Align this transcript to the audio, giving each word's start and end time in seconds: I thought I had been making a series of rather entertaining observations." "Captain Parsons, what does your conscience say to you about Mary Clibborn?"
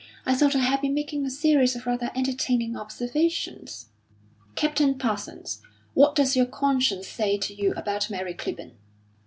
I 0.25 0.33
thought 0.33 0.55
I 0.55 0.61
had 0.61 0.81
been 0.81 0.95
making 0.95 1.23
a 1.27 1.29
series 1.29 1.75
of 1.75 1.85
rather 1.85 2.09
entertaining 2.15 2.75
observations." 2.75 3.89
"Captain 4.55 4.97
Parsons, 4.97 5.61
what 5.93 6.15
does 6.15 6.35
your 6.35 6.47
conscience 6.47 7.07
say 7.07 7.37
to 7.37 7.53
you 7.53 7.71
about 7.77 8.09
Mary 8.09 8.33
Clibborn?" 8.33 8.71